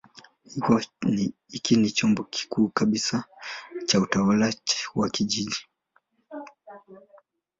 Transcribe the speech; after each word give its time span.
Hiki 1.49 1.75
ni 1.75 1.91
chombo 1.91 2.23
kikuu 2.23 2.67
kabisa 2.69 3.23
cha 3.85 3.99
utawala 3.99 4.53
wa 4.95 5.09
kijiji. 5.09 5.67